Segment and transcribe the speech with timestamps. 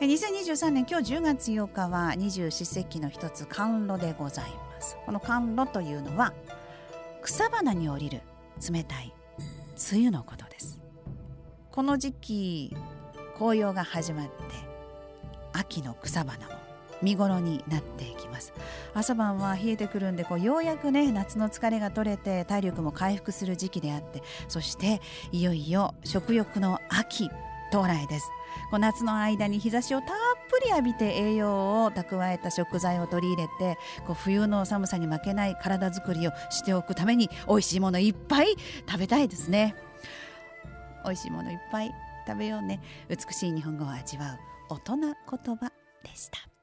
[0.00, 4.96] 2023年今日10月8日は二十四節気の一つ甘露でございます。
[5.04, 6.32] この甘露というのは
[7.20, 8.22] 草花に降りる
[8.72, 9.12] 冷たい
[9.92, 10.80] 梅雨のことです。
[11.70, 12.76] この時期
[13.36, 14.32] 紅葉が始まって
[15.52, 16.54] 秋の草花も
[17.02, 18.54] 見頃になっていきます。
[18.94, 27.28] 朝晩は冷えてくるんでこうようやくね夏の疲れが取れて体力も回復する時期であってそしていよいよ食欲の秋
[27.70, 28.30] 到来です。
[28.70, 30.08] こう夏の間に日差しをたっ
[30.48, 38.56] ぷり浴びて栄養を蓄えた食材を取り入れてこう冬の寒さに負けない体づくりをしておくために美味しいものいっぱい
[38.88, 39.74] 食べたいですね。
[41.04, 41.94] 美味しいものいっぱい
[42.26, 42.80] 食べようね。
[43.08, 44.38] 美しい日本語を味わ
[44.70, 45.12] う大人言
[45.56, 45.72] 葉
[46.04, 46.59] でした。